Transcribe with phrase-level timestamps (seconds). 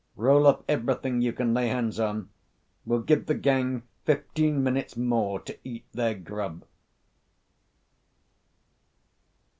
[0.15, 2.31] Roll up everything you can lay hands on.
[2.87, 6.65] We'll give the gang fifteen minutes more to eat their grub."